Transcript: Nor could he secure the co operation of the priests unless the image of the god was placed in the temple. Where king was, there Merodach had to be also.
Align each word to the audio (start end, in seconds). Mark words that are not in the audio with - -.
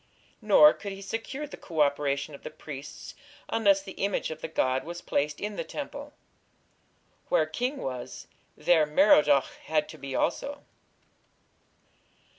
Nor 0.41 0.73
could 0.73 0.93
he 0.93 1.01
secure 1.03 1.45
the 1.45 1.57
co 1.57 1.81
operation 1.81 2.33
of 2.33 2.41
the 2.41 2.49
priests 2.49 3.13
unless 3.49 3.83
the 3.83 3.91
image 4.01 4.31
of 4.31 4.41
the 4.41 4.47
god 4.47 4.83
was 4.83 4.99
placed 4.99 5.39
in 5.39 5.57
the 5.57 5.63
temple. 5.63 6.11
Where 7.29 7.45
king 7.45 7.77
was, 7.77 8.25
there 8.57 8.87
Merodach 8.87 9.57
had 9.67 9.87
to 9.89 9.99
be 9.99 10.15
also. 10.15 10.63